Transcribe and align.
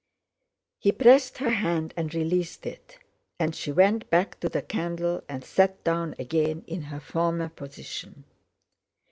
He 0.79 0.91
pressed 0.91 1.37
her 1.37 1.51
hand 1.51 1.93
and 1.95 2.11
released 2.11 2.65
it, 2.65 2.97
and 3.37 3.55
she 3.55 3.71
went 3.71 4.09
back 4.09 4.39
to 4.39 4.49
the 4.49 4.63
candle 4.63 5.21
and 5.29 5.43
sat 5.43 5.83
down 5.83 6.15
again 6.17 6.63
in 6.65 6.81
her 6.85 6.99
former 6.99 7.49
position. 7.49 8.23